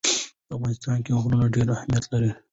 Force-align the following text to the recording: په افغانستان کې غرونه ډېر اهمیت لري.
په 0.47 0.51
افغانستان 0.57 0.97
کې 1.05 1.11
غرونه 1.21 1.45
ډېر 1.55 1.67
اهمیت 1.75 2.05
لري. 2.13 2.31